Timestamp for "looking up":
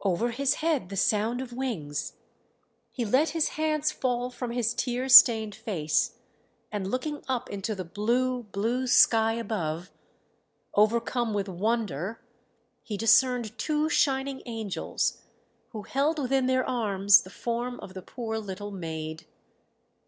6.90-7.48